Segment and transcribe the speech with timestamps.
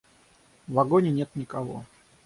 [0.67, 1.85] В вагоне нет никого.